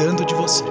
[0.00, 0.64] Cuidando de Você.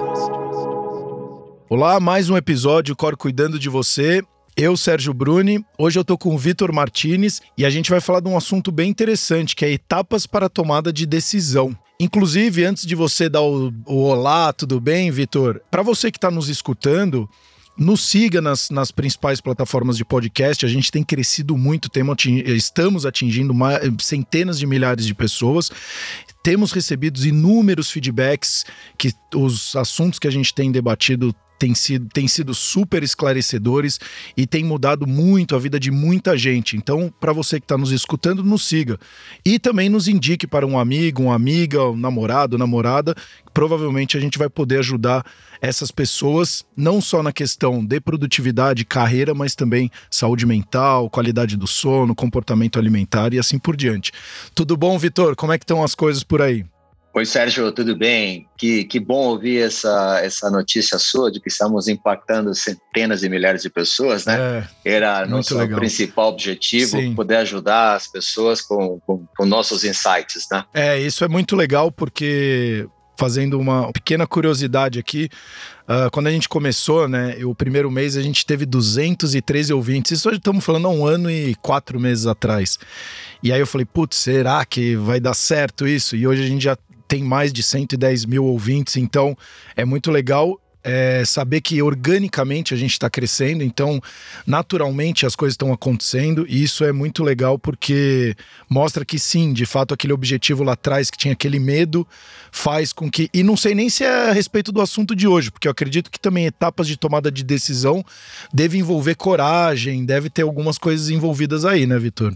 [1.68, 4.24] Olá, mais um episódio Cor Cuidando de Você.
[4.56, 8.18] Eu, Sérgio Bruni, hoje eu tô com o Vitor Martinez e a gente vai falar
[8.18, 11.78] de um assunto bem interessante, que é etapas para tomada de decisão.
[12.00, 15.60] Inclusive, antes de você dar o, o olá, tudo bem, Vitor?
[15.70, 17.30] Para você que está nos escutando,
[17.78, 20.66] nos siga nas, nas principais plataformas de podcast.
[20.66, 23.54] A gente tem crescido muito, temos, estamos atingindo
[24.00, 25.70] centenas de milhares de pessoas.
[26.42, 28.64] Temos recebido inúmeros feedbacks
[28.96, 34.00] que os assuntos que a gente tem debatido têm sido, têm sido super esclarecedores
[34.34, 36.74] e tem mudado muito a vida de muita gente.
[36.74, 38.98] Então, para você que está nos escutando, nos siga.
[39.44, 43.14] E também nos indique para um amigo, uma amiga, um namorado, namorada.
[43.52, 45.22] Provavelmente a gente vai poder ajudar
[45.60, 51.66] essas pessoas, não só na questão de produtividade, carreira, mas também saúde mental, qualidade do
[51.66, 54.12] sono, comportamento alimentar e assim por diante.
[54.54, 55.36] Tudo bom, Vitor?
[55.36, 56.64] Como é que estão as coisas por aí?
[57.12, 58.46] Oi, Sérgio, tudo bem?
[58.56, 63.62] Que, que bom ouvir essa, essa notícia sua de que estamos impactando centenas de milhares
[63.62, 64.68] de pessoas, né?
[64.84, 65.80] É, Era nosso legal.
[65.80, 67.14] principal objetivo, Sim.
[67.16, 70.64] poder ajudar as pessoas com, com, com nossos insights, né?
[70.72, 72.86] É, isso é muito legal porque
[73.18, 75.28] fazendo uma pequena curiosidade aqui.
[75.82, 80.12] Uh, quando a gente começou, né, o primeiro mês a gente teve 213 ouvintes.
[80.12, 82.78] Isso hoje estamos falando há um ano e quatro meses atrás.
[83.42, 86.16] E aí eu falei, putz, será que vai dar certo isso?
[86.16, 86.78] E hoje a gente já
[87.10, 89.36] tem mais de 110 mil ouvintes, então
[89.76, 94.00] é muito legal é saber que organicamente a gente está crescendo, então
[94.46, 98.34] naturalmente as coisas estão acontecendo e isso é muito legal porque
[98.66, 102.06] mostra que sim, de fato aquele objetivo lá atrás que tinha aquele medo
[102.50, 105.50] faz com que e não sei nem se é a respeito do assunto de hoje,
[105.50, 108.02] porque eu acredito que também etapas de tomada de decisão
[108.54, 112.34] deve envolver coragem, deve ter algumas coisas envolvidas aí, né, Vitor?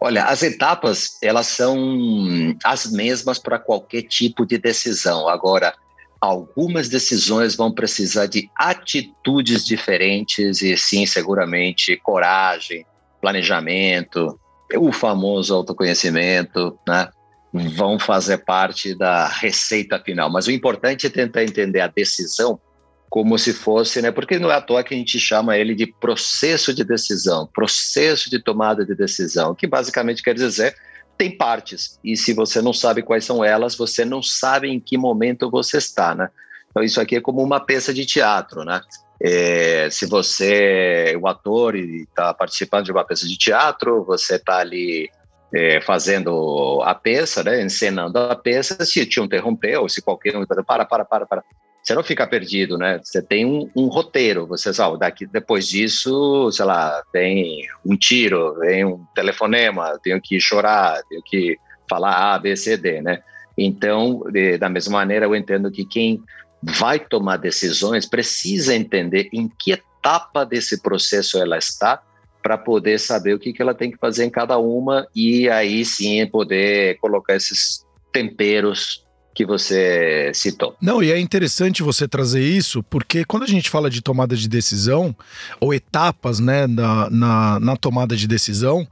[0.00, 5.28] Olha, as etapas elas são as mesmas para qualquer tipo de decisão.
[5.28, 5.74] Agora
[6.20, 12.84] algumas decisões vão precisar de atitudes diferentes e sim, seguramente, coragem,
[13.20, 14.38] planejamento,
[14.76, 17.08] o famoso autoconhecimento, né?
[17.52, 20.30] Vão fazer parte da receita final.
[20.30, 22.60] Mas o importante é tentar entender a decisão
[23.08, 24.10] como se fosse, né?
[24.10, 28.28] Porque não é à toa que a gente chama ele de processo de decisão, processo
[28.28, 30.74] de tomada de decisão, que basicamente quer dizer
[31.16, 34.96] tem partes, e se você não sabe quais são elas, você não sabe em que
[34.96, 36.30] momento você está, né?
[36.70, 38.80] Então isso aqui é como uma peça de teatro, né?
[39.20, 44.36] É, se você é o ator e está participando de uma peça de teatro, você
[44.36, 45.10] está ali
[45.52, 50.46] é, fazendo a peça, né, encenando a peça, se te interromper ou se qualquer um
[50.46, 51.44] para, para, para, para,
[51.88, 53.00] você não fica perdido, né?
[53.02, 58.58] Você tem um, um roteiro, você sabe, daqui, depois disso, sei lá, tem um tiro,
[58.58, 61.56] vem um telefonema, tenho que chorar, tenho que
[61.88, 63.22] falar A, B, C, D, né?
[63.56, 66.22] Então, de, da mesma maneira, eu entendo que quem
[66.62, 72.02] vai tomar decisões precisa entender em que etapa desse processo ela está
[72.42, 75.86] para poder saber o que, que ela tem que fazer em cada uma e aí
[75.86, 77.82] sim poder colocar esses
[78.12, 79.07] temperos
[79.38, 80.74] que você citou.
[80.82, 84.48] Não, e é interessante você trazer isso, porque quando a gente fala de tomada de
[84.48, 85.14] decisão,
[85.60, 88.84] ou etapas né, na, na, na tomada de decisão,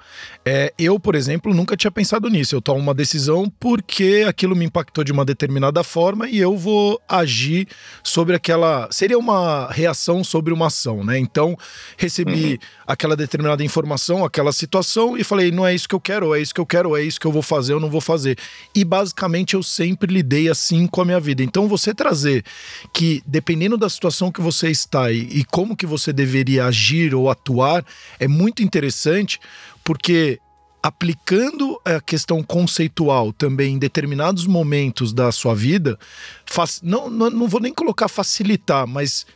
[0.44, 2.54] é, eu, por exemplo, nunca tinha pensado nisso.
[2.54, 7.00] Eu tomo uma decisão porque aquilo me impactou de uma determinada forma e eu vou
[7.08, 7.66] agir
[8.04, 8.86] sobre aquela.
[8.92, 11.18] Seria uma reação sobre uma ação, né?
[11.18, 11.58] Então,
[11.96, 12.58] recebi uhum.
[12.86, 16.54] aquela determinada informação, aquela situação, e falei: não é isso que eu quero, é isso
[16.54, 18.38] que eu quero, é isso que eu vou fazer, eu não vou fazer.
[18.72, 21.42] E basicamente eu sempre lidei lidei assim com a minha vida.
[21.42, 22.44] Então você trazer
[22.92, 27.30] que dependendo da situação que você está e, e como que você deveria agir ou
[27.30, 27.84] atuar
[28.20, 29.40] é muito interessante,
[29.82, 30.38] porque
[30.82, 35.98] aplicando a questão conceitual também em determinados momentos da sua vida,
[36.44, 39.26] faz, não, não, não vou nem colocar facilitar, mas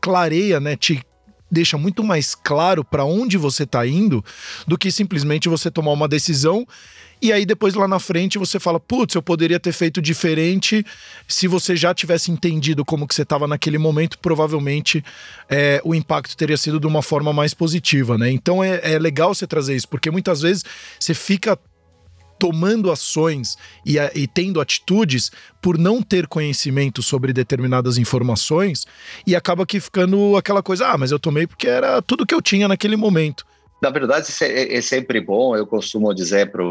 [0.00, 0.76] clareia, né?
[0.76, 1.04] Te
[1.50, 4.24] deixa muito mais claro para onde você está indo
[4.66, 6.66] do que simplesmente você tomar uma decisão
[7.24, 10.84] e aí depois lá na frente você fala, putz, eu poderia ter feito diferente
[11.26, 15.02] se você já tivesse entendido como que você estava naquele momento, provavelmente
[15.48, 18.30] é, o impacto teria sido de uma forma mais positiva, né?
[18.30, 20.66] Então é, é legal você trazer isso, porque muitas vezes
[21.00, 21.58] você fica
[22.38, 23.56] tomando ações
[23.86, 25.32] e, e, tendo atitudes
[25.62, 28.86] por não ter conhecimento sobre determinadas informações
[29.26, 32.42] e acaba que ficando aquela coisa, ah, mas eu tomei porque era tudo que eu
[32.42, 33.46] tinha naquele momento.
[33.84, 36.64] Na verdade, é, é, sempre bom, eu costumo dizer para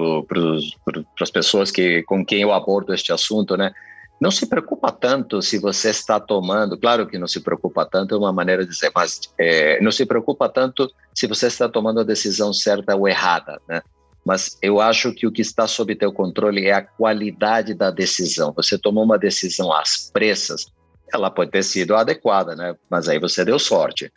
[1.21, 3.71] as pessoas que, com quem eu abordo este assunto, né?
[4.19, 8.17] Não se preocupa tanto se você está tomando, claro que não se preocupa tanto, é
[8.17, 12.03] uma maneira de dizer, mas é, não se preocupa tanto se você está tomando a
[12.03, 13.83] decisão certa ou errada, né?
[14.25, 18.51] mas eu acho que o que está sob teu controle é a qualidade da decisão.
[18.53, 20.65] Você tomou uma decisão às pressas,
[21.13, 22.75] ela pode ter sido adequada, né?
[22.89, 24.11] Mas aí você deu sorte.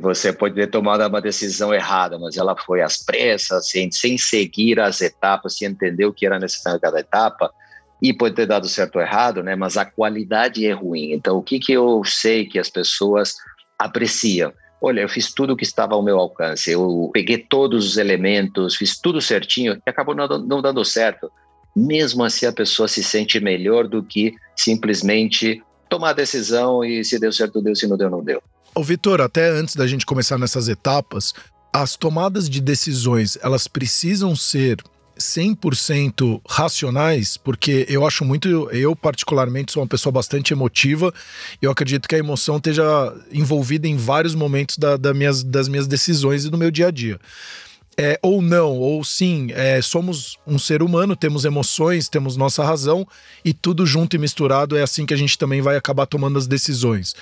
[0.00, 4.78] Você pode ter tomado uma decisão errada, mas ela foi às pressas, sem, sem seguir
[4.78, 7.52] as etapas, sem entender o que era necessário cada etapa,
[8.00, 9.56] e pode ter dado certo ou errado, né?
[9.56, 11.12] Mas a qualidade é ruim.
[11.12, 13.34] Então, o que, que eu sei que as pessoas
[13.78, 14.52] apreciam?
[14.80, 18.76] Olha, eu fiz tudo o que estava ao meu alcance, eu peguei todos os elementos,
[18.76, 21.30] fiz tudo certinho e acabou não, não dando certo.
[21.74, 27.18] Mesmo assim, a pessoa se sente melhor do que simplesmente tomar a decisão e se
[27.18, 28.42] deu certo, deu, se não deu, não deu.
[28.76, 31.32] Ô, Vitor, até antes da gente começar nessas etapas,
[31.72, 34.76] as tomadas de decisões, elas precisam ser
[35.18, 41.10] 100% racionais, porque eu acho muito, eu particularmente sou uma pessoa bastante emotiva,
[41.62, 42.84] eu acredito que a emoção esteja
[43.32, 46.90] envolvida em vários momentos da, da minhas, das minhas decisões e do meu dia a
[46.90, 47.18] dia.
[47.98, 53.08] É, ou não, ou sim, é, somos um ser humano, temos emoções, temos nossa razão
[53.42, 56.46] e tudo junto e misturado é assim que a gente também vai acabar tomando as
[56.46, 57.14] decisões.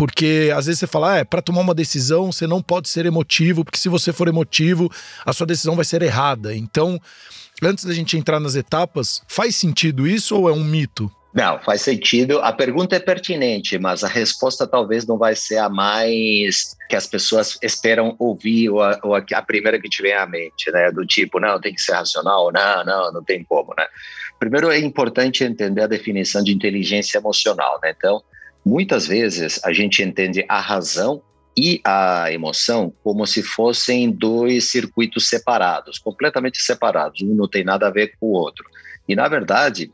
[0.00, 3.04] Porque às vezes você fala, ah, é, para tomar uma decisão você não pode ser
[3.04, 4.90] emotivo, porque se você for emotivo,
[5.26, 6.56] a sua decisão vai ser errada.
[6.56, 6.98] Então,
[7.62, 11.12] antes da gente entrar nas etapas, faz sentido isso ou é um mito?
[11.34, 12.38] Não, faz sentido.
[12.38, 17.06] A pergunta é pertinente, mas a resposta talvez não vai ser a mais que as
[17.06, 20.90] pessoas esperam ouvir ou a, ou a, primeira que tiver à mente, né?
[20.90, 23.84] Do tipo, não, tem que ser racional, não, não, não tem como, né?
[24.38, 27.92] Primeiro é importante entender a definição de inteligência emocional, né?
[27.94, 28.22] Então,
[28.64, 31.22] Muitas vezes a gente entende a razão
[31.56, 37.22] e a emoção como se fossem dois circuitos separados, completamente separados.
[37.22, 38.64] Um não tem nada a ver com o outro.
[39.08, 39.92] E, na verdade,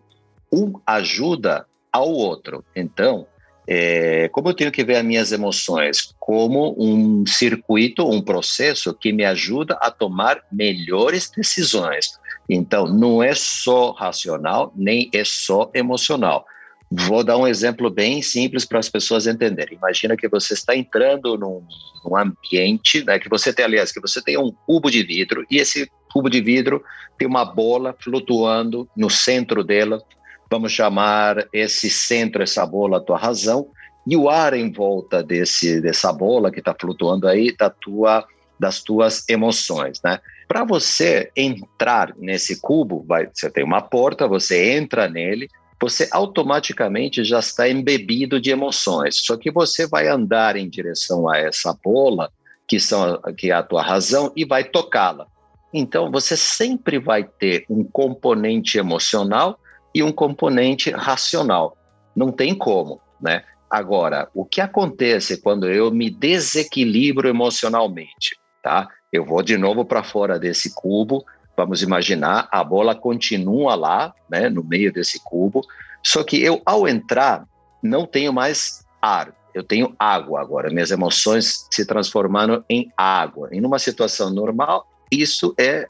[0.52, 2.64] um ajuda ao outro.
[2.74, 3.26] Então,
[3.66, 9.12] é, como eu tenho que ver as minhas emoções como um circuito, um processo que
[9.12, 12.06] me ajuda a tomar melhores decisões.
[12.48, 16.46] Então, não é só racional, nem é só emocional.
[16.90, 19.76] Vou dar um exemplo bem simples para as pessoas entenderem.
[19.76, 21.62] Imagina que você está entrando num,
[22.04, 25.58] num, ambiente, né, que você tem, aliás, que você tem um cubo de vidro e
[25.58, 26.82] esse cubo de vidro
[27.18, 30.00] tem uma bola flutuando no centro dela.
[30.48, 33.68] Vamos chamar esse centro, essa bola, a tua razão,
[34.06, 38.24] e o ar em volta desse dessa bola que está flutuando aí da tua
[38.58, 40.20] das tuas emoções, né?
[40.48, 45.48] Para você entrar nesse cubo, vai, você tem uma porta, você entra nele,
[45.80, 49.16] você automaticamente já está embebido de emoções.
[49.16, 52.30] Só que você vai andar em direção a essa bola,
[52.66, 55.26] que, são, que é a tua razão, e vai tocá-la.
[55.72, 59.58] Então, você sempre vai ter um componente emocional
[59.94, 61.76] e um componente racional.
[62.14, 63.42] Não tem como, né?
[63.68, 68.88] Agora, o que acontece quando eu me desequilibro emocionalmente, tá?
[69.12, 71.24] Eu vou de novo para fora desse cubo,
[71.56, 75.62] Vamos imaginar, a bola continua lá, né, no meio desse cubo,
[76.02, 77.46] só que eu, ao entrar,
[77.82, 80.70] não tenho mais ar, eu tenho água agora.
[80.70, 83.48] Minhas emoções se transformaram em água.
[83.50, 85.86] Em uma situação normal, isso é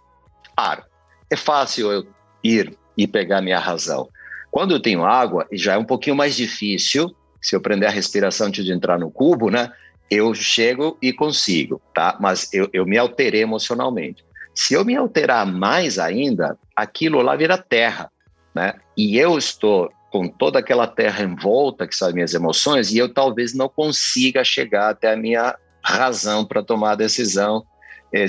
[0.57, 0.87] ar.
[1.29, 2.07] É fácil eu
[2.45, 4.09] ir e pegar minha razão.
[4.53, 7.12] Quando eu tenho água, já é um pouquinho mais difícil.
[7.43, 9.73] Se eu prender a respiração antes de entrar no cubo, né?
[10.09, 12.17] Eu chego e consigo, tá?
[12.21, 14.25] Mas eu, eu me alterei emocionalmente.
[14.56, 18.11] Se eu me alterar mais ainda, aquilo lá vira terra,
[18.54, 18.73] né?
[18.97, 22.97] E eu estou com toda aquela terra em volta, que são as minhas emoções, e
[22.97, 27.64] eu talvez não consiga chegar até a minha razão para tomar a decisão,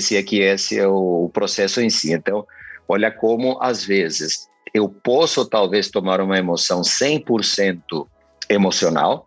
[0.00, 2.12] se é que esse é o processo em si.
[2.12, 2.46] Então,
[2.86, 8.06] olha como, às vezes, eu posso talvez tomar uma emoção 100%
[8.50, 9.26] emocional,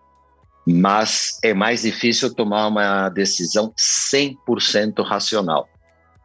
[0.68, 5.68] mas é mais difícil tomar uma decisão 100% racional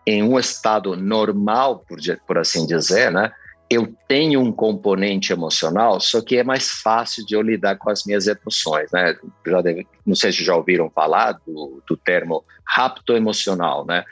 [0.07, 3.33] em um estado normal, por, por assim dizer, né?
[3.69, 8.05] eu tenho um componente emocional, só que é mais fácil de eu lidar com as
[8.05, 9.17] minhas emoções, né?
[9.45, 14.05] Já deve, não sei se já ouviram falar do, do termo rapto emocional, né?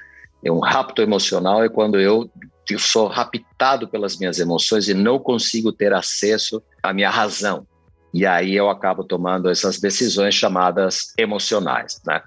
[0.45, 2.29] Um rapto emocional é quando eu,
[2.69, 7.67] eu sou raptado pelas minhas emoções e não consigo ter acesso à minha razão.
[8.13, 12.21] E aí eu acabo tomando essas decisões chamadas emocionais, né?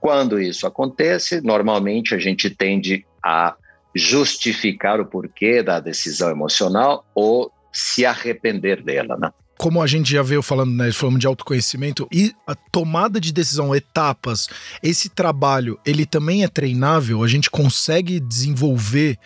[0.00, 3.54] Quando isso acontece, normalmente a gente tende a
[3.94, 9.30] justificar o porquê da decisão emocional ou se arrepender dela, né?
[9.60, 13.74] como a gente já veio falando, né, falamos de autoconhecimento e a tomada de decisão,
[13.74, 14.48] etapas,
[14.82, 19.18] esse trabalho, ele também é treinável, a gente consegue desenvolver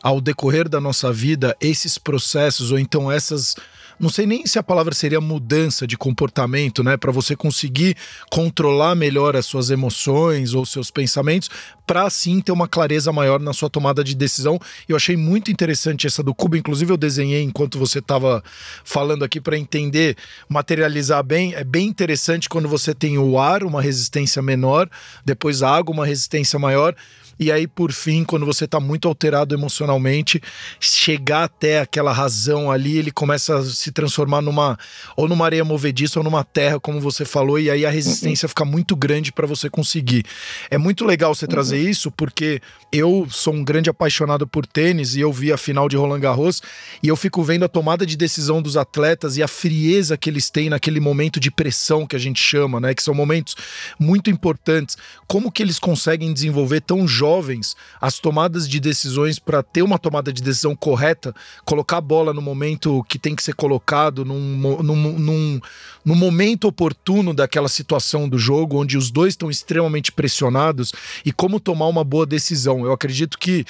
[0.00, 3.56] ao decorrer da nossa vida esses processos ou então essas
[4.00, 7.96] não sei nem se a palavra seria mudança de comportamento, né, para você conseguir
[8.30, 11.50] controlar melhor as suas emoções ou seus pensamentos,
[11.86, 14.58] para assim ter uma clareza maior na sua tomada de decisão.
[14.88, 18.42] Eu achei muito interessante essa do cubo, inclusive eu desenhei enquanto você estava
[18.84, 20.16] falando aqui para entender,
[20.48, 21.52] materializar bem.
[21.54, 24.88] É bem interessante quando você tem o ar, uma resistência menor,
[25.24, 26.94] depois a água, uma resistência maior
[27.40, 30.42] e aí, por fim, quando você está muito alterado emocionalmente,
[30.78, 34.78] chegar até aquela razão ali, ele começa a se transformar numa
[35.16, 38.50] ou numa areia movediça ou numa terra, como você falou, e aí a resistência uhum.
[38.50, 40.26] fica muito grande para você conseguir.
[40.70, 41.50] É muito legal você uhum.
[41.50, 42.60] trazer isso, porque
[42.92, 46.60] eu sou um grande apaixonado por tênis e eu vi a final de Roland Garros
[47.02, 50.50] e eu fico vendo a tomada de decisão dos atletas e a frieza que eles
[50.50, 52.94] têm naquele momento de pressão que a gente chama, né?
[52.94, 53.56] Que são momentos
[53.98, 54.98] muito importantes.
[55.26, 59.98] Como que eles conseguem desenvolver tão jovens jovens as tomadas de decisões para ter uma
[59.98, 61.34] tomada de decisão correta,
[61.64, 64.40] colocar a bola no momento que tem que ser colocado, num,
[64.82, 65.60] num, num,
[66.04, 70.92] num momento oportuno daquela situação do jogo, onde os dois estão extremamente pressionados,
[71.24, 72.84] e como tomar uma boa decisão.
[72.84, 73.64] Eu acredito que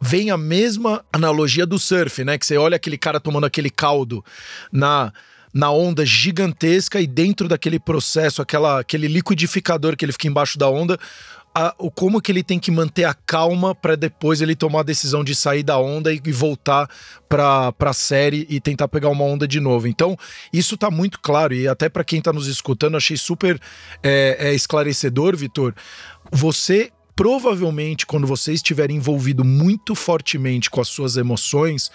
[0.00, 2.38] vem a mesma analogia do surf, né?
[2.38, 4.24] Que você olha aquele cara tomando aquele caldo
[4.72, 5.12] na
[5.52, 10.68] na onda gigantesca e dentro daquele processo, aquela, aquele liquidificador que ele fica embaixo da
[10.68, 10.98] onda,
[11.60, 14.84] a, o como que ele tem que manter a calma para depois ele tomar a
[14.84, 16.88] decisão de sair da onda e, e voltar
[17.28, 19.86] para a série e tentar pegar uma onda de novo.
[19.86, 20.16] Então,
[20.52, 23.60] isso tá muito claro e até para quem tá nos escutando, achei super
[24.02, 25.74] é, é, esclarecedor, Vitor.
[26.32, 26.90] Você
[27.20, 31.90] provavelmente, quando você estiver envolvido muito fortemente com as suas emoções,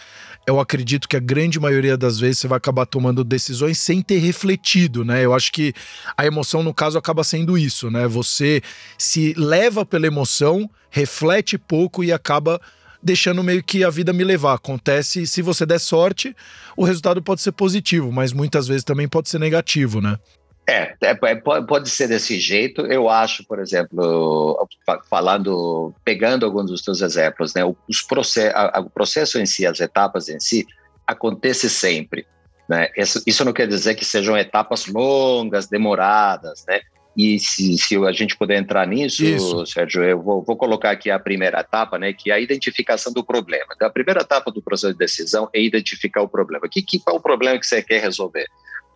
[0.46, 4.20] eu acredito que a grande maioria das vezes você vai acabar tomando decisões sem ter
[4.20, 5.26] refletido, né?
[5.26, 5.74] Eu acho que
[6.16, 8.08] a emoção, no caso, acaba sendo isso, né?
[8.08, 8.62] Você
[9.00, 12.62] se leva pela emoção, reflete pouco e acaba
[13.02, 14.54] deixando meio que a vida me levar.
[14.54, 16.36] Acontece, se você der sorte,
[16.78, 20.20] o resultado pode ser positivo, mas muitas vezes também pode ser negativo, né?
[20.68, 22.82] É, é, é pode ser desse jeito.
[22.82, 24.68] Eu acho, por exemplo,
[25.10, 30.28] falando, pegando alguns dos teus exemplos, né, os process, o processo em si, as etapas
[30.28, 30.66] em si,
[31.06, 32.26] acontece sempre.
[32.68, 32.90] Né?
[32.98, 36.82] Isso, isso não quer dizer que sejam etapas longas, demoradas, né?
[37.16, 39.66] E se, se a gente puder entrar nisso, Isso.
[39.66, 43.24] Sérgio, eu vou, vou, colocar aqui a primeira etapa, né, que é a identificação do
[43.24, 43.68] problema.
[43.74, 46.68] Então, a primeira etapa do processo de decisão é identificar o problema.
[46.70, 48.46] Que, que, qual é o problema que você quer resolver?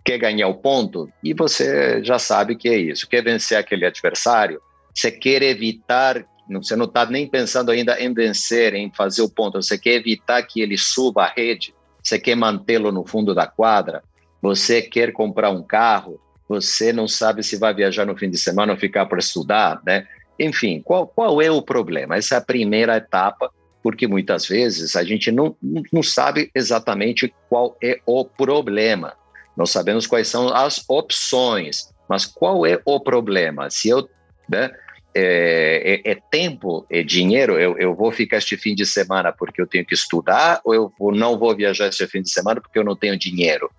[0.09, 3.07] Quer ganhar o ponto e você já sabe que é isso.
[3.07, 4.59] Quer vencer aquele adversário,
[4.91, 9.61] você quer evitar, você não está nem pensando ainda em vencer, em fazer o ponto,
[9.61, 14.01] você quer evitar que ele suba a rede, você quer mantê-lo no fundo da quadra,
[14.41, 18.73] você quer comprar um carro, você não sabe se vai viajar no fim de semana
[18.73, 20.07] ou ficar para estudar, né?
[20.39, 22.15] Enfim, qual, qual é o problema?
[22.15, 23.51] Essa é a primeira etapa,
[23.83, 25.55] porque muitas vezes a gente não,
[25.93, 29.13] não sabe exatamente qual é o problema.
[29.59, 33.69] Nós sabemos quais são as opções, mas qual é o problema?
[33.69, 34.09] Se eu
[34.47, 34.71] né,
[35.13, 39.61] é, é, é, tempo, é dinheiro, eu, eu vou ficar este fim de semana porque
[39.61, 42.79] eu tenho que estudar, ou eu vou, não vou viajar este fim de semana porque
[42.79, 43.69] eu não tenho dinheiro?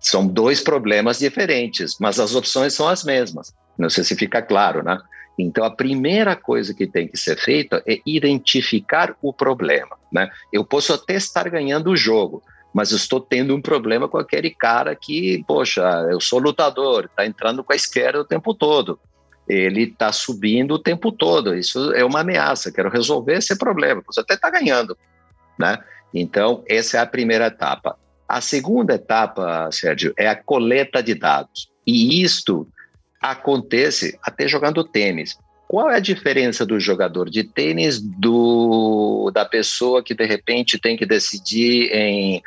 [0.00, 3.52] São dois problemas diferentes, mas as opções são as mesmas.
[3.76, 4.98] Não sei se fica claro, né?
[5.38, 9.96] Então, a primeira coisa que tem que ser feita é identificar o problema.
[10.10, 10.28] Né?
[10.50, 12.42] Eu posso até estar ganhando o jogo,
[12.72, 17.64] mas estou tendo um problema com aquele cara que, poxa, eu sou lutador, está entrando
[17.64, 18.98] com a esquerda o tempo todo.
[19.48, 21.54] Ele está subindo o tempo todo.
[21.54, 22.70] Isso é uma ameaça.
[22.70, 24.02] Quero resolver esse problema.
[24.06, 24.96] Você até está ganhando,
[25.58, 25.78] né?
[26.12, 27.96] Então, essa é a primeira etapa.
[28.28, 31.70] A segunda etapa, Sérgio, é a coleta de dados.
[31.86, 32.68] E isto
[33.20, 35.38] acontece até jogando tênis.
[35.66, 40.96] Qual é a diferença do jogador de tênis do da pessoa que de repente tem
[40.96, 42.42] que decidir em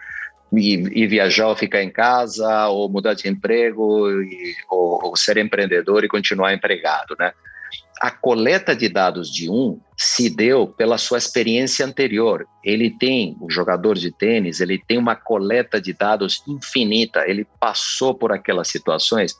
[0.53, 6.03] ir, viajar ou ficar em casa, ou mudar de emprego, e, ou, ou, ser empreendedor
[6.03, 7.31] e continuar empregado, né?
[8.01, 12.47] A coleta de dados de um se deu pela sua experiência anterior.
[12.63, 18.15] Ele tem, o jogador de tênis, ele tem uma coleta de dados infinita, ele passou
[18.15, 19.35] por aquelas situações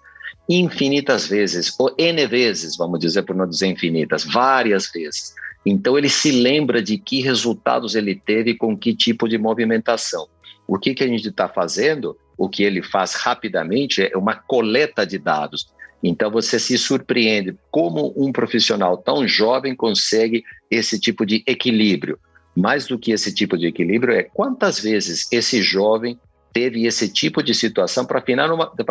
[0.48, 5.34] infinitas vezes, ou N vezes, vamos dizer, por não dizer infinitas, várias vezes.
[5.66, 10.28] Então ele se lembra de que resultados ele teve com que tipo de movimentação.
[10.72, 12.18] O que, que a gente está fazendo?
[12.38, 15.68] O que ele faz rapidamente é uma coleta de dados.
[16.02, 22.18] Então você se surpreende como um profissional tão jovem consegue esse tipo de equilíbrio.
[22.56, 26.18] Mais do que esse tipo de equilíbrio é quantas vezes esse jovem
[26.54, 28.24] teve esse tipo de situação para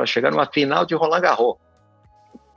[0.04, 1.56] chegar numa final de Roland Garros.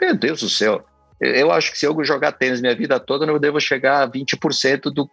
[0.01, 0.83] Meu Deus do céu.
[1.21, 4.91] Eu acho que se eu jogar tênis minha vida toda, eu devo chegar a 20%
[4.93, 5.09] do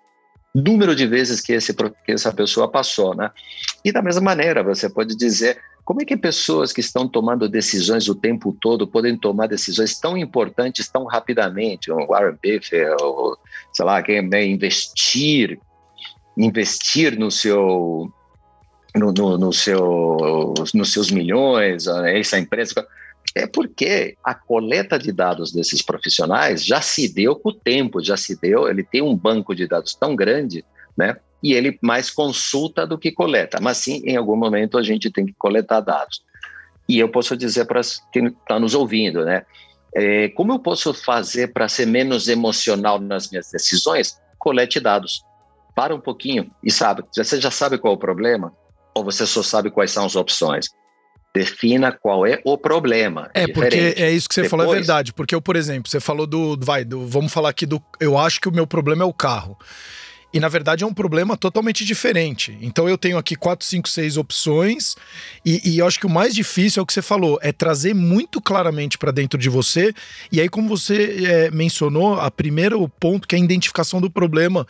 [0.54, 3.30] número de vezes que, esse, que essa pessoa passou, né?
[3.84, 8.08] E da mesma maneira, você pode dizer como é que pessoas que estão tomando decisões
[8.08, 11.90] o tempo todo podem tomar decisões tão importantes tão rapidamente?
[11.90, 13.36] O Warren Buffett, ou,
[13.72, 15.58] sei lá, quem né, investir,
[16.38, 18.08] investir no seu,
[18.94, 22.86] no, no, no seu, nos seus milhões, essa empresa.
[23.34, 28.16] É porque a coleta de dados desses profissionais já se deu com o tempo, já
[28.16, 30.64] se deu, ele tem um banco de dados tão grande,
[30.96, 31.16] né?
[31.42, 33.58] e ele mais consulta do que coleta.
[33.60, 36.22] Mas sim, em algum momento a gente tem que coletar dados.
[36.88, 37.80] E eu posso dizer para
[38.12, 39.44] quem está nos ouvindo, né?
[39.94, 44.20] É, como eu posso fazer para ser menos emocional nas minhas decisões?
[44.38, 45.24] Colete dados.
[45.74, 47.04] Para um pouquinho e sabe.
[47.14, 48.52] Você já sabe qual é o problema?
[48.94, 50.68] Ou você só sabe quais são as opções?
[51.34, 53.30] Defina qual é o problema.
[53.34, 55.12] É, porque é isso que você Depois, falou, é verdade.
[55.12, 56.58] Porque eu, por exemplo, você falou do.
[56.60, 57.80] Vai, do, vamos falar aqui do.
[58.00, 59.56] Eu acho que o meu problema é o carro.
[60.32, 62.56] E na verdade é um problema totalmente diferente.
[62.60, 64.96] Então eu tenho aqui quatro, cinco, seis opções,
[65.44, 67.94] e, e eu acho que o mais difícil é o que você falou, é trazer
[67.94, 69.92] muito claramente para dentro de você.
[70.30, 74.66] E aí, como você é, mencionou, a primeiro ponto, que é a identificação do problema,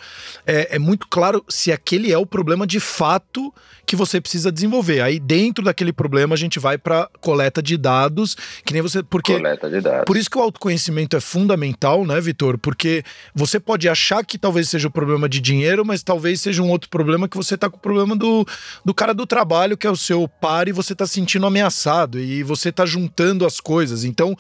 [0.47, 3.53] é, é muito claro se aquele é o problema de fato
[3.91, 5.01] que você precisa desenvolver.
[5.01, 9.35] Aí dentro daquele problema a gente vai para coleta de dados, que nem você, porque
[9.35, 10.05] coleta de dados.
[10.07, 12.57] Por isso que o autoconhecimento é fundamental, né, Vitor?
[12.57, 13.03] Porque
[13.35, 16.89] você pode achar que talvez seja o problema de dinheiro, mas talvez seja um outro
[16.89, 18.47] problema que você tá com o problema do,
[18.85, 22.21] do cara do trabalho, que é o seu par, e você tá se sentindo ameaçado,
[22.21, 24.05] e você tá juntando as coisas.
[24.05, 24.37] Então,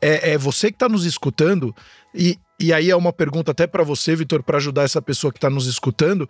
[0.00, 1.74] é, é você que tá nos escutando,
[2.14, 5.38] e, e aí é uma pergunta até para você, Vitor, para ajudar essa pessoa que
[5.38, 6.28] está nos escutando.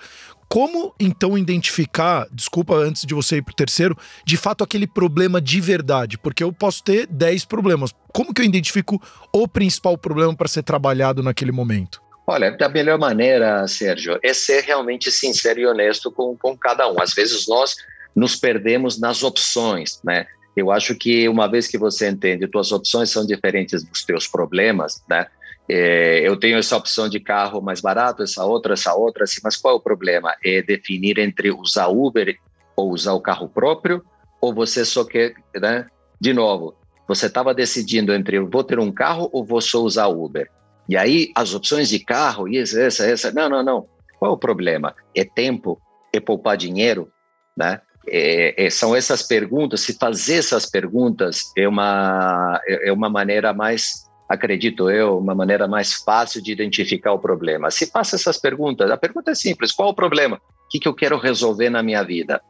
[0.48, 5.40] Como então identificar, desculpa antes de você ir para o terceiro, de fato aquele problema
[5.40, 6.18] de verdade?
[6.18, 7.92] Porque eu posso ter 10 problemas.
[8.12, 9.00] Como que eu identifico
[9.32, 12.00] o principal problema para ser trabalhado naquele momento?
[12.30, 17.02] Olha, da melhor maneira, Sérgio, é ser realmente sincero e honesto com, com cada um.
[17.02, 17.74] Às vezes nós
[18.14, 20.28] nos perdemos nas opções, né?
[20.56, 25.02] Eu acho que uma vez que você entende, tuas opções são diferentes dos teus problemas,
[25.10, 25.26] né?
[25.68, 29.56] É, eu tenho essa opção de carro mais barato, essa outra, essa outra, assim, mas
[29.56, 30.32] qual é o problema?
[30.44, 32.38] É definir entre usar Uber
[32.76, 34.04] ou usar o carro próprio,
[34.40, 35.88] ou você só quer, né?
[36.20, 36.76] De novo,
[37.08, 40.48] você estava decidindo entre eu vou ter um carro ou vou só usar Uber.
[40.90, 43.86] E aí as opções de carro, isso, essa, essa, não, não, não.
[44.18, 44.92] Qual é o problema?
[45.14, 45.80] É tempo?
[46.12, 47.08] É poupar dinheiro?
[47.56, 47.80] Né?
[48.08, 53.54] É, é, são essas perguntas, se fazer essas perguntas é uma, é, é uma maneira
[53.54, 57.70] mais, acredito eu, uma maneira mais fácil de identificar o problema.
[57.70, 60.38] Se faça essas perguntas, a pergunta é simples, qual o problema?
[60.38, 62.42] O que, que eu quero resolver na minha vida?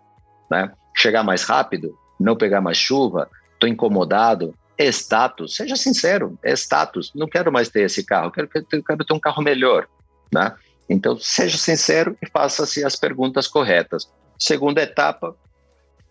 [0.51, 0.73] Né?
[0.97, 1.95] Chegar mais rápido?
[2.19, 3.29] Não pegar mais chuva?
[3.53, 4.55] Estou incomodado?
[4.81, 7.13] É status, seja sincero, é status.
[7.15, 9.87] Não quero mais ter esse carro, quero, quero, quero ter um carro melhor.
[10.33, 10.55] Né?
[10.89, 14.11] Então, seja sincero e faça-se as perguntas corretas.
[14.39, 15.37] Segunda etapa,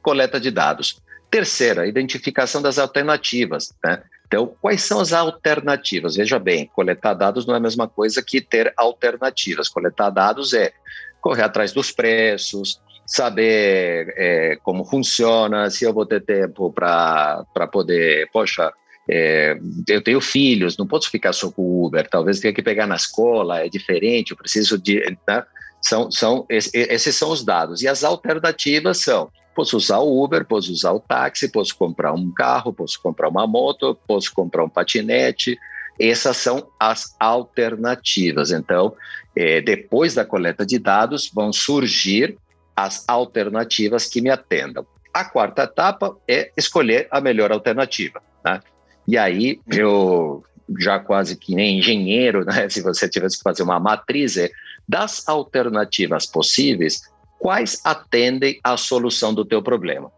[0.03, 1.01] coleta de dados.
[1.32, 3.73] Terceira, identificação das alternativas.
[3.84, 4.03] Né?
[4.27, 6.15] Então, quais são as alternativas?
[6.15, 9.67] Veja bem, coletar dados não é a mesma coisa que ter alternativas.
[9.67, 10.71] Coletar dados é
[11.19, 18.29] correr atrás dos preços, saber é, como funciona, se eu vou ter tempo para poder,
[18.31, 18.71] poxa,
[19.09, 22.85] é, eu tenho filhos, não posso ficar só com o Uber, talvez tenha que pegar
[22.85, 25.03] na escola, é diferente, eu preciso de.
[25.27, 25.43] Né?
[25.81, 27.81] São, são, esses são os dados.
[27.81, 32.31] E as alternativas são: posso usar o Uber, posso usar o táxi, posso comprar um
[32.31, 35.57] carro, posso comprar uma moto, posso comprar um patinete.
[35.99, 38.51] Essas são as alternativas.
[38.51, 38.93] Então,
[39.35, 42.37] é, depois da coleta de dados, vão surgir
[42.85, 44.85] as alternativas que me atendam.
[45.13, 48.21] A quarta etapa é escolher a melhor alternativa.
[48.43, 48.61] Né?
[49.07, 50.43] E aí, eu
[50.77, 52.67] já quase que nem engenheiro, né?
[52.69, 54.49] se você tivesse que fazer uma matriz, é
[54.87, 57.01] das alternativas possíveis,
[57.37, 60.11] quais atendem à solução do teu problema.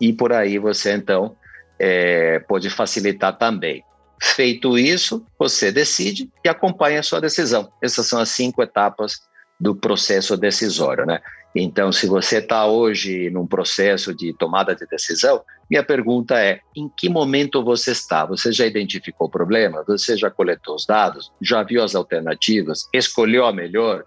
[0.00, 1.36] E por aí você, então,
[1.78, 3.84] é, pode facilitar também.
[4.20, 7.72] Feito isso, você decide e acompanha a sua decisão.
[7.82, 9.20] Essas são as cinco etapas
[9.58, 11.20] do processo decisório, né?
[11.54, 16.88] Então, se você está hoje num processo de tomada de decisão, minha pergunta é: em
[16.96, 18.24] que momento você está?
[18.24, 19.84] Você já identificou o problema?
[19.86, 21.30] Você já coletou os dados?
[21.40, 22.88] Já viu as alternativas?
[22.92, 24.04] Escolheu a melhor?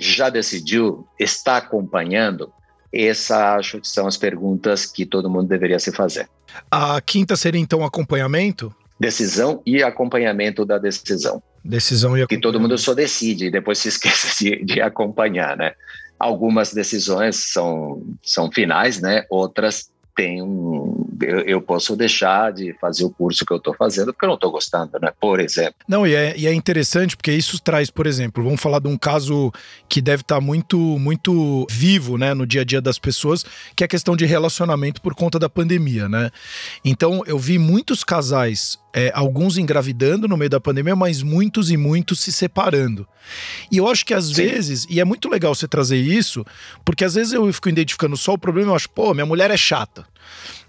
[0.00, 1.06] Já decidiu?
[1.18, 2.52] Está acompanhando?
[2.92, 6.28] Essas acho que são as perguntas que todo mundo deveria se fazer.
[6.70, 8.74] A quinta seria então acompanhamento?
[8.98, 11.42] Decisão e acompanhamento da decisão.
[11.64, 12.28] Decisão e acompanhamento.
[12.28, 15.72] Que todo mundo só decide e depois se esquece de, de acompanhar, né?
[16.18, 19.24] Algumas decisões são, são finais, né?
[19.30, 24.12] Outras têm um, eu, eu, posso deixar de fazer o curso que eu estou fazendo
[24.12, 25.12] porque eu não estou gostando, né?
[25.20, 25.74] Por exemplo.
[25.88, 28.96] Não, e é, e é, interessante porque isso traz, por exemplo, vamos falar de um
[28.96, 29.52] caso
[29.88, 33.44] que deve estar tá muito, muito vivo, né, no dia a dia das pessoas,
[33.76, 36.30] que é a questão de relacionamento por conta da pandemia, né?
[36.84, 41.76] Então, eu vi muitos casais é, alguns engravidando no meio da pandemia, mas muitos e
[41.76, 43.06] muitos se separando.
[43.70, 44.34] E eu acho que às Sim.
[44.34, 46.46] vezes, e é muito legal você trazer isso,
[46.84, 49.56] porque às vezes eu fico identificando só o problema, eu acho, pô, minha mulher é
[49.56, 50.06] chata.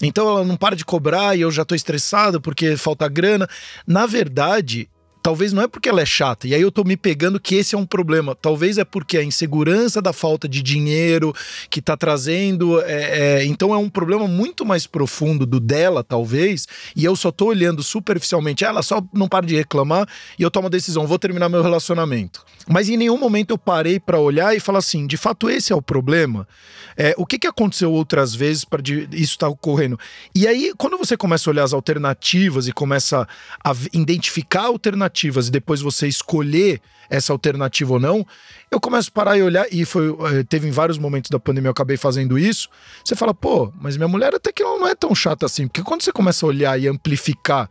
[0.01, 3.47] Então ela não para de cobrar e eu já tô estressado porque falta grana.
[3.87, 4.89] Na verdade,
[5.25, 7.73] talvez não é porque ela é chata, e aí eu tô me pegando que esse
[7.73, 8.35] é um problema.
[8.35, 11.33] Talvez é porque a insegurança da falta de dinheiro
[11.67, 12.79] que tá trazendo.
[12.81, 17.31] É, é, então é um problema muito mais profundo do dela, talvez, e eu só
[17.31, 18.63] tô olhando superficialmente.
[18.63, 20.07] Ela só não para de reclamar
[20.37, 22.45] e eu tomo a decisão, vou terminar meu relacionamento.
[22.67, 25.75] Mas em nenhum momento eu parei para olhar e falar assim: de fato, esse é
[25.75, 26.47] o problema.
[26.95, 29.99] É, o que, que aconteceu outras vezes para isso estar tá ocorrendo?
[30.35, 33.27] E aí, quando você começa a olhar as alternativas e começa
[33.63, 38.25] a identificar alternativas, alternativas e depois você escolher essa alternativa ou não,
[38.71, 41.67] eu começo a parar e olhar, e foi, eh, teve em vários momentos da pandemia
[41.67, 42.67] eu acabei fazendo isso.
[43.03, 46.01] Você fala, pô, mas minha mulher até que não é tão chata assim, porque quando
[46.01, 47.69] você começa a olhar e amplificar,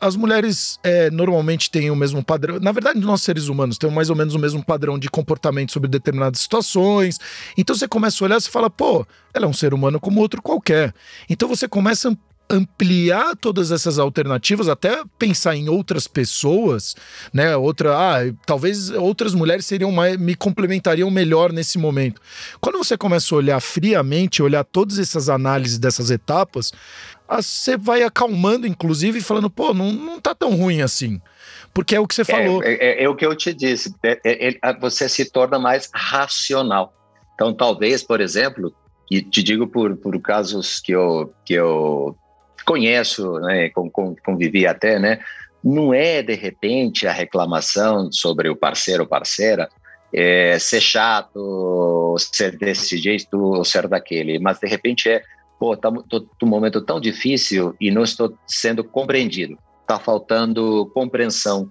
[0.00, 2.58] as mulheres é, normalmente têm o mesmo padrão.
[2.58, 5.88] Na verdade, nós seres humanos temos mais ou menos o mesmo padrão de comportamento sobre
[5.88, 7.20] determinadas situações.
[7.56, 10.42] Então você começa a olhar e fala, pô, ela é um ser humano como outro
[10.42, 10.92] qualquer.
[11.28, 12.16] Então você começa a
[12.50, 16.96] ampliar todas essas alternativas, até pensar em outras pessoas,
[17.32, 17.56] né?
[17.56, 22.20] Outra, ah, talvez outras mulheres seriam mais, me complementariam melhor nesse momento.
[22.60, 26.72] Quando você começa a olhar friamente, olhar todas essas análises dessas etapas,
[27.28, 31.20] você vai acalmando, inclusive, falando, pô, não, não tá tão ruim assim.
[31.72, 32.62] Porque é o que você é, falou.
[32.64, 33.94] É, é, é, o que eu te disse.
[34.02, 36.92] É, é, é, você se torna mais racional.
[37.34, 38.74] Então, talvez, por exemplo,
[39.10, 42.16] e te digo por, por casos que eu, que eu
[42.64, 43.70] conheço, né,
[44.22, 45.20] convivi até, né,
[45.62, 49.68] não é de repente a reclamação sobre o parceiro ou parceira
[50.12, 55.22] é, ser chato, ser desse jeito ou ser daquele, mas de repente é,
[55.58, 60.90] pô, tá tô, tô um momento tão difícil e não estou sendo compreendido, está faltando
[60.94, 61.70] compreensão,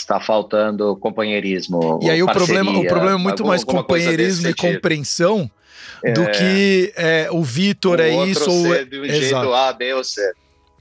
[0.00, 2.00] está faltando companheirismo.
[2.02, 5.50] E aí o problema, o problema é muito alguma, mais companheirismo e compreensão
[6.14, 6.30] do é.
[6.30, 9.52] que é, o Vitor é isso ou é do jeito Exato.
[9.52, 10.32] A, B ou C.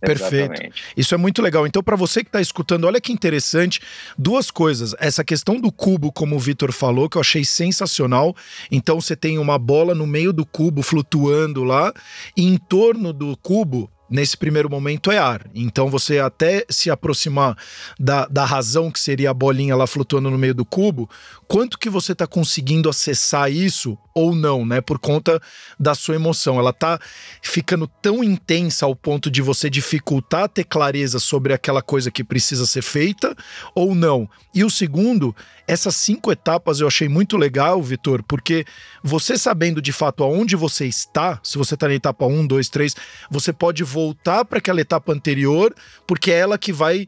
[0.01, 0.53] Perfeito.
[0.53, 0.83] Exatamente.
[0.95, 1.65] Isso é muito legal.
[1.65, 3.79] Então, para você que está escutando, olha que interessante.
[4.17, 4.93] Duas coisas.
[4.99, 8.35] Essa questão do cubo, como o Vitor falou, que eu achei sensacional.
[8.69, 11.93] Então, você tem uma bola no meio do cubo flutuando lá,
[12.37, 15.45] e em torno do cubo nesse primeiro momento é ar.
[15.53, 17.57] Então você até se aproximar
[17.99, 21.09] da, da razão que seria a bolinha lá flutuando no meio do cubo,
[21.47, 24.79] quanto que você está conseguindo acessar isso ou não, né?
[24.79, 25.41] Por conta
[25.77, 26.57] da sua emoção.
[26.57, 26.97] Ela tá
[27.41, 32.65] ficando tão intensa ao ponto de você dificultar ter clareza sobre aquela coisa que precisa
[32.65, 33.35] ser feita
[33.75, 34.29] ou não.
[34.53, 35.35] E o segundo,
[35.67, 38.65] essas cinco etapas eu achei muito legal, Vitor, porque
[39.03, 42.95] você sabendo de fato aonde você está, se você está na etapa 1, 2, 3,
[43.29, 44.04] você pode voltar
[44.45, 45.73] para aquela etapa anterior,
[46.05, 47.07] porque é ela que vai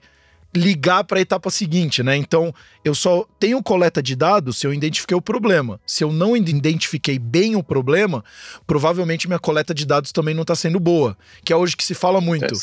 [0.56, 2.16] ligar para a etapa seguinte, né?
[2.16, 5.80] Então, eu só tenho coleta de dados se eu identifiquei o problema.
[5.86, 8.24] Se eu não identifiquei bem o problema,
[8.66, 11.94] provavelmente minha coleta de dados também não está sendo boa, que é hoje que se
[11.94, 12.56] fala muito.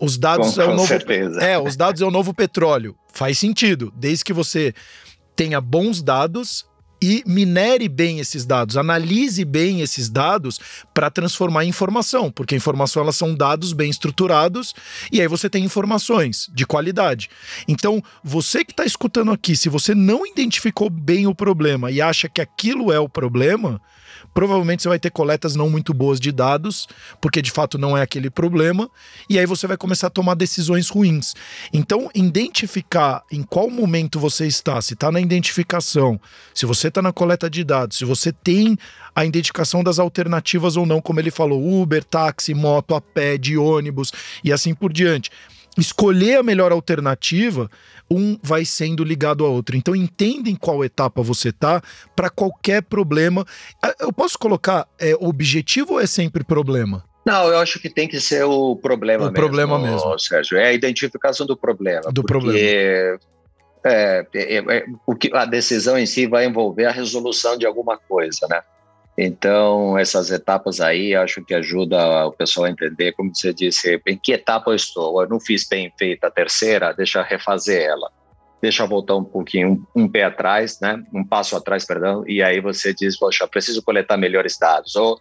[0.00, 1.40] Os dados com, é o novo certeza.
[1.40, 2.96] É, os dados é o novo petróleo.
[3.12, 4.74] Faz sentido, desde que você
[5.36, 6.66] tenha bons dados
[7.02, 10.60] e minere bem esses dados, analise bem esses dados
[10.94, 14.72] para transformar em informação, porque informação elas são dados bem estruturados
[15.10, 17.28] e aí você tem informações de qualidade.
[17.66, 22.28] Então, você que está escutando aqui, se você não identificou bem o problema e acha
[22.28, 23.80] que aquilo é o problema,
[24.34, 26.88] provavelmente você vai ter coletas não muito boas de dados,
[27.20, 28.90] porque de fato não é aquele problema,
[29.28, 31.34] e aí você vai começar a tomar decisões ruins.
[31.72, 36.20] Então, identificar em qual momento você está, se está na identificação,
[36.54, 38.76] se você está na coleta de dados, se você tem
[39.14, 43.56] a identificação das alternativas ou não, como ele falou, Uber, táxi, moto, a pé, de
[43.58, 44.12] ônibus
[44.44, 45.30] e assim por diante
[45.78, 47.70] escolher a melhor alternativa,
[48.10, 49.76] um vai sendo ligado ao outro.
[49.76, 51.80] Então entendem qual etapa você tá
[52.14, 53.44] para qualquer problema.
[53.82, 57.02] Ah, eu posso colocar é, objetivo ou é sempre problema?
[57.24, 59.36] Não, eu acho que tem que ser o problema o mesmo.
[59.36, 60.18] problema mesmo.
[60.18, 62.10] Sérgio, é a identificação do problema.
[62.12, 62.58] Do problema.
[63.84, 67.98] É, é, é, o que a decisão em si vai envolver a resolução de alguma
[67.98, 68.62] coisa, né?
[69.16, 74.16] Então, essas etapas aí acho que ajuda o pessoal a entender, como você disse, em
[74.16, 75.22] que etapa eu estou.
[75.22, 78.10] Eu não fiz bem feita a terceira, deixa eu refazer ela.
[78.62, 81.02] Deixa eu voltar um pouquinho, um, um pé atrás, né?
[81.12, 84.94] um passo atrás, perdão, e aí você diz, poxa, preciso coletar melhores dados.
[84.94, 85.20] Ou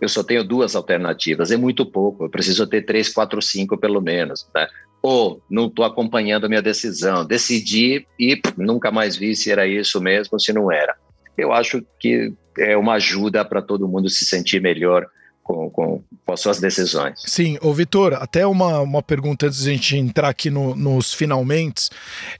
[0.00, 4.02] eu só tenho duas alternativas, é muito pouco, eu preciso ter três, quatro, cinco pelo
[4.02, 4.68] menos, né?
[5.06, 10.00] Ou não estou acompanhando a minha decisão, decidi e nunca mais vi se era isso
[10.00, 10.96] mesmo, se não era.
[11.36, 15.06] Eu acho que é uma ajuda para todo mundo se sentir melhor
[15.44, 17.22] com, com, com, as suas decisões.
[17.26, 21.12] Sim, ô Vitor, até uma, uma pergunta antes de a gente entrar aqui no, nos
[21.12, 21.90] finalmente.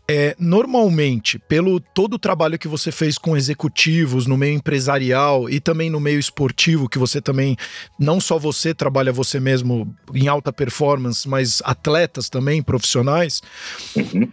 [0.09, 5.61] É, normalmente, pelo todo o trabalho que você fez com executivos no meio empresarial e
[5.61, 7.57] também no meio esportivo, que você também,
[7.99, 13.43] não só você trabalha você mesmo em alta performance, mas atletas também, profissionais.
[13.95, 14.29] Uhum.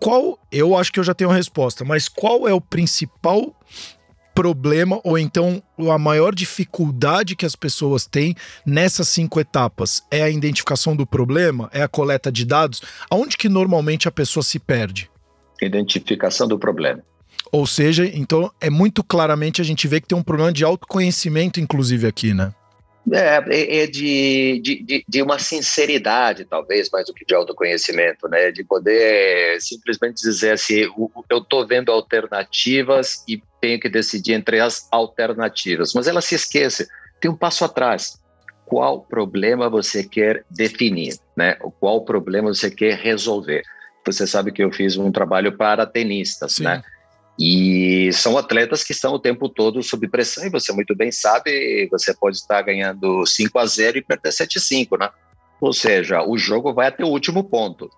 [0.00, 3.52] Qual, eu acho que eu já tenho a resposta, mas qual é o principal
[4.38, 10.30] problema ou então a maior dificuldade que as pessoas têm nessas cinco etapas é a
[10.30, 15.10] identificação do problema, é a coleta de dados, aonde que normalmente a pessoa se perde?
[15.60, 17.02] Identificação do problema.
[17.50, 21.58] Ou seja, então é muito claramente a gente vê que tem um problema de autoconhecimento,
[21.58, 22.54] inclusive aqui, né?
[23.12, 28.50] É, é, é de, de, de, uma sinceridade, talvez, mais do que de autoconhecimento, né?
[28.50, 30.86] De poder simplesmente dizer assim:
[31.28, 35.92] eu estou vendo alternativas e tenho que decidir entre as alternativas.
[35.94, 36.88] Mas ela se esquece,
[37.20, 38.20] tem um passo atrás.
[38.66, 41.54] Qual problema você quer definir, né?
[41.80, 43.62] Qual problema você quer resolver?
[44.04, 46.64] Você sabe que eu fiz um trabalho para tenistas, Sim.
[46.64, 46.82] né?
[47.38, 51.86] E são atletas que estão o tempo todo sob pressão, e você muito bem sabe,
[51.88, 55.10] você pode estar ganhando 5 a 0 e perder 7 a 5, né?
[55.60, 57.88] Ou seja, o jogo vai até o último ponto.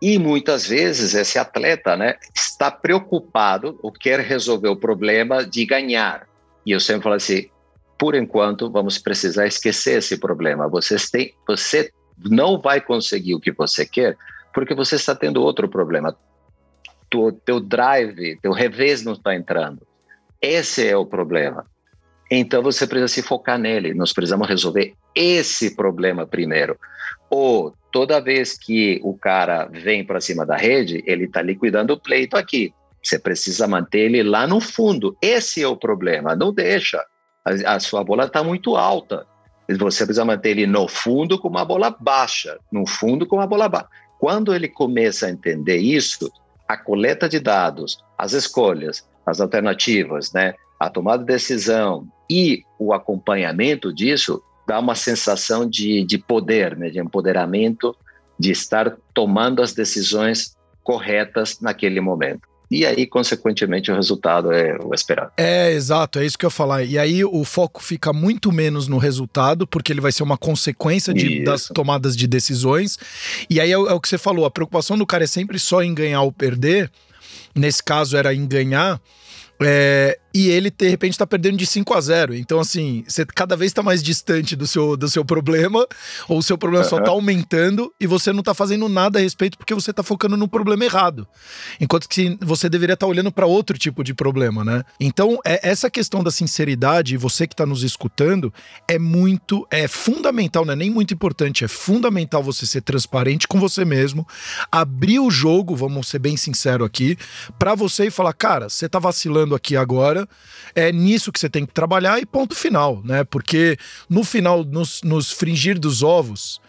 [0.00, 6.28] E muitas vezes esse atleta né, está preocupado ou quer resolver o problema de ganhar.
[6.66, 7.48] E eu sempre falo assim:
[7.98, 10.68] por enquanto, vamos precisar esquecer esse problema.
[10.68, 14.16] Você, tem, você não vai conseguir o que você quer
[14.52, 16.16] porque você está tendo outro problema
[17.12, 19.86] tu, teu drive, teu revés não está entrando.
[20.40, 21.66] Esse é o problema.
[22.30, 23.92] Então você precisa se focar nele.
[23.92, 26.78] Nós precisamos resolver esse problema primeiro.
[27.28, 32.00] Ou toda vez que o cara vem para cima da rede, ele está liquidando o
[32.00, 32.72] pleito aqui.
[33.02, 35.14] Você precisa manter ele lá no fundo.
[35.20, 36.34] Esse é o problema.
[36.34, 37.04] Não deixa.
[37.44, 39.26] A, a sua bola está muito alta.
[39.68, 43.68] Você precisa manter ele no fundo com uma bola baixa, no fundo com uma bola
[43.68, 43.88] baixa.
[44.18, 46.30] Quando ele começa a entender isso,
[46.72, 52.94] a coleta de dados, as escolhas, as alternativas, né, a tomada de decisão e o
[52.94, 57.94] acompanhamento disso dá uma sensação de, de poder, né, de empoderamento,
[58.38, 64.94] de estar tomando as decisões corretas naquele momento e aí, consequentemente, o resultado é o
[64.94, 65.30] esperado.
[65.36, 66.82] É, exato, é isso que eu ia falar.
[66.84, 71.12] E aí o foco fica muito menos no resultado, porque ele vai ser uma consequência
[71.12, 72.98] de, das tomadas de decisões.
[73.50, 75.82] E aí é, é o que você falou, a preocupação do cara é sempre só
[75.82, 76.90] em ganhar ou perder.
[77.54, 78.98] Nesse caso era em ganhar.
[79.60, 82.34] É, e ele, de repente, está perdendo de 5 a 0.
[82.34, 85.86] Então, assim, você cada vez está mais distante do seu, do seu problema,
[86.28, 86.90] ou o seu problema uhum.
[86.90, 90.36] só está aumentando e você não está fazendo nada a respeito porque você está focando
[90.36, 91.26] no problema errado.
[91.80, 94.82] Enquanto que você deveria estar tá olhando para outro tipo de problema, né?
[94.98, 98.52] Então, é, essa questão da sinceridade, você que está nos escutando,
[98.88, 103.60] é muito, é fundamental, não é nem muito importante, é fundamental você ser transparente com
[103.60, 104.26] você mesmo,
[104.70, 107.18] abrir o jogo, vamos ser bem sincero aqui,
[107.58, 110.21] para você e falar, cara, você está vacilando aqui agora
[110.74, 113.24] é nisso que você tem que trabalhar e ponto final, né?
[113.24, 113.76] Porque
[114.08, 116.60] no final, nos, nos fringir dos ovos,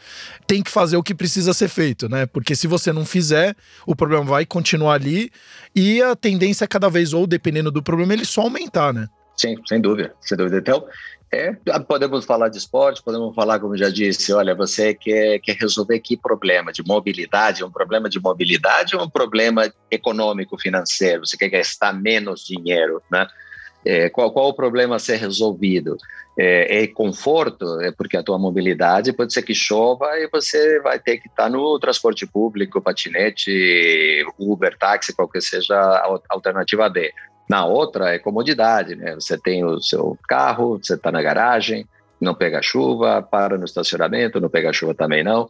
[0.45, 2.25] tem que fazer o que precisa ser feito, né?
[2.25, 5.31] Porque se você não fizer, o problema vai continuar ali
[5.75, 9.07] e a tendência é cada vez, ou dependendo do problema, ele só aumentar, né?
[9.35, 10.57] Sim, sem dúvida, sem dúvida.
[10.57, 10.87] Então,
[11.33, 11.51] é,
[11.87, 16.15] podemos falar de esporte, podemos falar, como já disse, olha, você quer, quer resolver que
[16.15, 17.63] problema de mobilidade?
[17.63, 21.25] Um problema de mobilidade ou um problema econômico, financeiro?
[21.25, 23.25] Você quer gastar menos dinheiro, né?
[23.83, 25.97] É, qual, qual o problema a ser resolvido?
[26.37, 30.99] É, é, conforto, é porque a tua mobilidade pode ser que chova e você vai
[30.99, 37.11] ter que estar no transporte público, patinete, Uber, táxi, qualquer seja a alternativa B.
[37.49, 39.15] Na outra é comodidade, né?
[39.15, 41.85] Você tem o seu carro, você está na garagem,
[42.19, 45.49] não pega chuva, para no estacionamento, não pega chuva também não,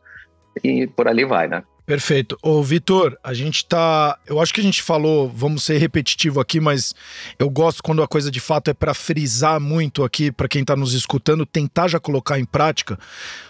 [0.63, 1.63] e por ali vai, né?
[1.85, 2.37] Perfeito.
[2.41, 4.17] Ô, Vitor, a gente tá.
[4.25, 6.95] Eu acho que a gente falou, vamos ser repetitivo aqui, mas
[7.37, 10.77] eu gosto quando a coisa de fato é para frisar muito aqui, para quem tá
[10.77, 12.97] nos escutando, tentar já colocar em prática.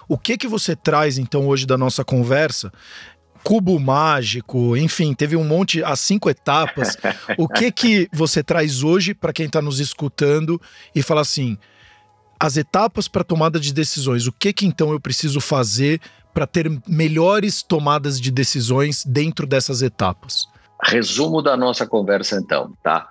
[0.10, 2.74] O que que você traz, então, hoje da nossa conversa
[3.44, 6.98] cubo mágico, enfim, teve um monte, as cinco etapas.
[7.38, 10.60] o que que você traz hoje para quem está nos escutando
[10.96, 11.58] e fala assim,
[12.40, 16.00] as etapas para tomada de decisões, o que que então eu preciso fazer
[16.34, 20.48] para ter melhores tomadas de decisões dentro dessas etapas?
[20.82, 23.08] Resumo da nossa conversa então, tá?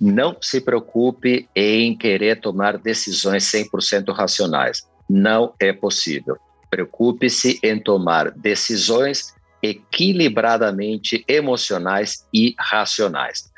[0.00, 4.86] Não se preocupe em querer tomar decisões 100% racionais.
[5.08, 6.36] Não é possível.
[6.70, 13.50] Preocupe-se em tomar decisões equilibradamente emocionais e racionais.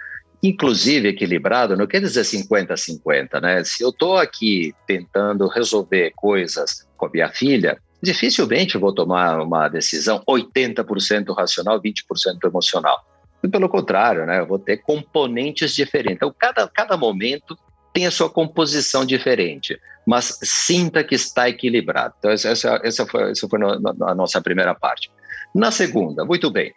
[0.43, 3.62] Inclusive, equilibrado não quer dizer 50-50, né?
[3.62, 9.69] Se eu estou aqui tentando resolver coisas com a minha filha, dificilmente vou tomar uma
[9.69, 13.01] decisão 80% racional, 20% emocional.
[13.43, 14.41] E pelo contrário, né?
[14.41, 16.17] Eu vou ter componentes diferentes.
[16.17, 17.57] Então, cada, cada momento
[17.93, 22.15] tem a sua composição diferente, mas sinta que está equilibrado.
[22.19, 25.09] Então, essa, essa foi, essa foi a nossa primeira parte.
[25.55, 26.73] Na segunda, muito bem,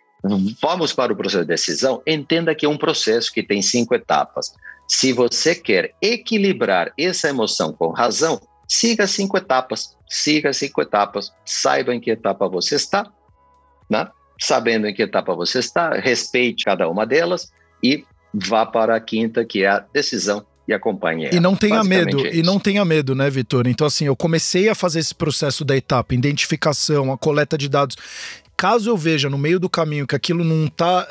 [0.61, 2.01] vamos para o processo de decisão.
[2.05, 4.53] Entenda que é um processo que tem cinco etapas.
[4.87, 9.95] Se você quer equilibrar essa emoção com razão, siga cinco etapas.
[10.07, 11.33] Siga cinco etapas.
[11.45, 13.11] Saiba em que etapa você está,
[13.89, 14.09] né?
[14.39, 19.45] sabendo em que etapa você está, respeite cada uma delas e vá para a quinta,
[19.45, 21.29] que é a decisão e acompanhe.
[21.31, 23.67] E não tenha medo, é e não tenha medo, né, Vitor?
[23.67, 27.95] Então, assim, eu comecei a fazer esse processo da etapa, identificação, a coleta de dados.
[28.57, 31.07] Caso eu veja no meio do caminho que aquilo não tá.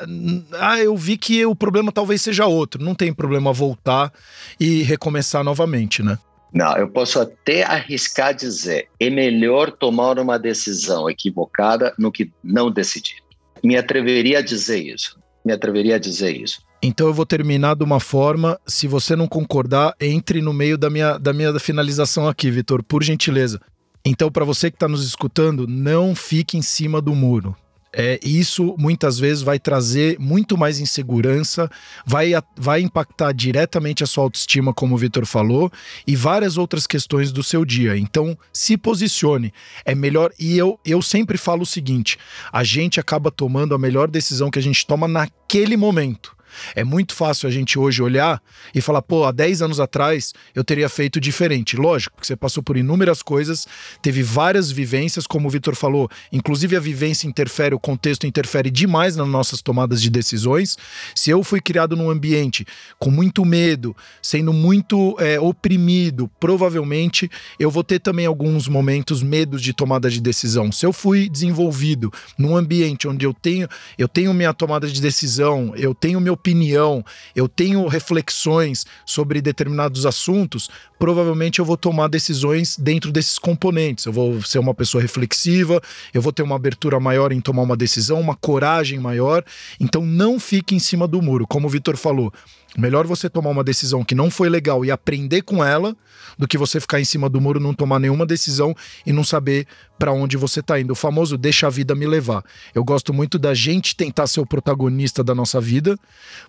[0.53, 2.83] Ah, eu vi que o problema talvez seja outro.
[2.83, 4.11] Não tem problema voltar
[4.59, 6.17] e recomeçar novamente, né?
[6.51, 12.71] Não, eu posso até arriscar dizer: é melhor tomar uma decisão equivocada no que não
[12.71, 13.17] decidir.
[13.63, 15.19] Me atreveria a dizer isso.
[15.45, 16.59] Me atreveria a dizer isso.
[16.81, 18.59] Então eu vou terminar de uma forma.
[18.65, 23.03] Se você não concordar, entre no meio da minha, da minha finalização aqui, Vitor, por
[23.03, 23.61] gentileza.
[24.03, 27.55] Então, para você que está nos escutando, não fique em cima do muro.
[27.97, 31.71] É, isso muitas vezes vai trazer muito mais insegurança,
[32.05, 35.71] vai, vai impactar diretamente a sua autoestima, como o Vitor falou,
[36.05, 37.97] e várias outras questões do seu dia.
[37.97, 39.53] Então, se posicione.
[39.85, 40.31] É melhor.
[40.37, 42.17] E eu, eu sempre falo o seguinte:
[42.51, 46.34] a gente acaba tomando a melhor decisão que a gente toma naquele momento.
[46.75, 48.41] É muito fácil a gente hoje olhar
[48.73, 51.75] e falar, pô, há 10 anos atrás eu teria feito diferente.
[51.75, 53.67] Lógico, porque você passou por inúmeras coisas,
[54.01, 59.15] teve várias vivências, como o Vitor falou, inclusive a vivência interfere, o contexto interfere demais
[59.15, 60.77] nas nossas tomadas de decisões.
[61.13, 62.65] Se eu fui criado num ambiente
[62.99, 69.61] com muito medo, sendo muito é, oprimido, provavelmente eu vou ter também alguns momentos medos
[69.61, 70.71] de tomada de decisão.
[70.71, 75.73] Se eu fui desenvolvido num ambiente onde eu tenho, eu tenho minha tomada de decisão,
[75.75, 77.03] eu tenho meu opinião,
[77.35, 84.05] eu tenho reflexões sobre determinados assuntos, provavelmente eu vou tomar decisões dentro desses componentes.
[84.05, 85.81] Eu vou ser uma pessoa reflexiva,
[86.13, 89.43] eu vou ter uma abertura maior em tomar uma decisão, uma coragem maior.
[89.79, 92.31] Então não fique em cima do muro, como o Vitor falou.
[92.77, 95.95] Melhor você tomar uma decisão que não foi legal e aprender com ela
[96.37, 99.65] do que você ficar em cima do muro, não tomar nenhuma decisão e não saber
[99.97, 100.91] para onde você está indo.
[100.91, 102.43] O famoso deixa a vida me levar.
[102.73, 105.97] Eu gosto muito da gente tentar ser o protagonista da nossa vida,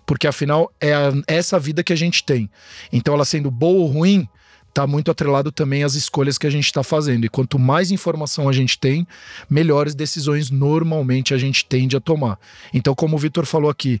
[0.05, 2.49] porque afinal é a, essa vida que a gente tem.
[2.91, 4.27] Então, ela sendo boa ou ruim,
[4.69, 7.25] está muito atrelado também às escolhas que a gente está fazendo.
[7.25, 9.07] E quanto mais informação a gente tem,
[9.49, 12.39] melhores decisões normalmente a gente tende a tomar.
[12.73, 13.99] Então, como o Vitor falou aqui,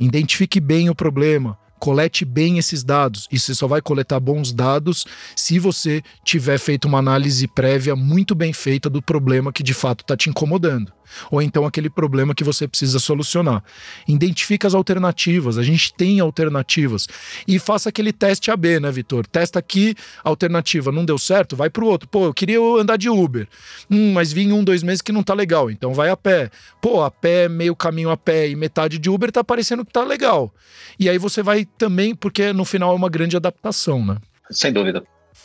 [0.00, 3.28] Identifique bem o problema, colete bem esses dados.
[3.30, 5.06] E você só vai coletar bons dados
[5.36, 10.00] se você tiver feito uma análise prévia muito bem feita do problema que de fato
[10.00, 10.90] está te incomodando
[11.30, 13.62] ou então aquele problema que você precisa solucionar.
[14.06, 17.06] Identifica as alternativas, a gente tem alternativas.
[17.46, 19.26] E faça aquele teste AB, né, Vitor?
[19.26, 19.94] Testa aqui,
[20.24, 22.08] alternativa, não deu certo, vai para o outro.
[22.08, 23.48] Pô, eu queria andar de Uber,
[23.90, 26.50] hum, mas vim um, dois meses que não tá legal, então vai a pé.
[26.80, 30.04] Pô, a pé, meio caminho a pé e metade de Uber tá parecendo que tá
[30.04, 30.52] legal.
[30.98, 34.16] E aí você vai também, porque no final é uma grande adaptação, né?
[34.50, 35.02] Sem dúvida.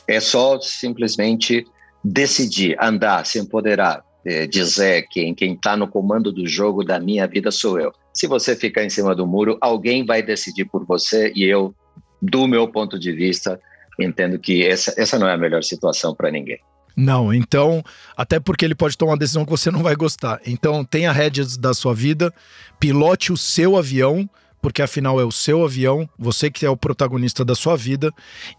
[0.07, 1.65] É só simplesmente
[2.03, 7.27] decidir, andar, se empoderar, é, dizer que quem está no comando do jogo da minha
[7.27, 7.93] vida sou eu.
[8.13, 11.75] Se você ficar em cima do muro, alguém vai decidir por você e eu,
[12.21, 13.59] do meu ponto de vista,
[13.99, 16.59] entendo que essa, essa não é a melhor situação para ninguém.
[16.97, 17.83] Não, então,
[18.15, 20.39] até porque ele pode tomar uma decisão que você não vai gostar.
[20.45, 22.33] Então, tenha rédeas da sua vida,
[22.79, 24.29] pilote o seu avião,
[24.61, 28.11] porque afinal é o seu avião, você que é o protagonista da sua vida.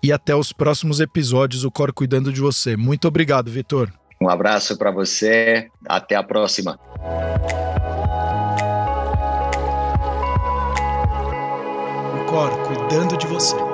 [0.02, 2.76] E até os próximos episódios, o Cor cuidando de você.
[2.76, 3.90] Muito obrigado, Vitor.
[4.20, 6.78] Um abraço para você, até a próxima.
[12.14, 13.65] O Cor cuidando de você.